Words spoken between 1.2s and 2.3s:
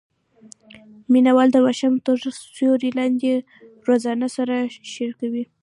وال د ماښام تر